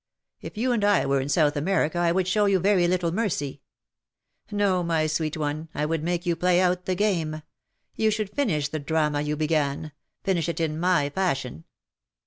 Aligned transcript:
If 0.41 0.57
you 0.57 0.71
and 0.71 0.83
I 0.83 1.05
were 1.05 1.21
in 1.21 1.29
South 1.29 1.55
America 1.55 1.99
I 1.99 2.11
would 2.11 2.27
show 2.27 2.45
you 2.45 2.57
very 2.57 2.87
little 2.87 3.11
mercy. 3.11 3.61
No, 4.49 4.81
my 4.81 5.05
sweet 5.05 5.37
one, 5.37 5.69
I 5.75 5.85
would 5.85 6.01
make 6.03 6.25
you 6.25 6.35
play 6.35 6.59
out 6.59 6.85
the 6.85 6.95
game— 6.95 7.43
you 7.95 8.09
should 8.09 8.31
finish 8.31 8.69
the 8.69 8.79
drama 8.79 9.21
you 9.21 9.35
began— 9.35 9.91
finish 10.23 10.49
it 10.49 10.59
in 10.59 10.79
my 10.79 11.11
fashion. 11.11 11.65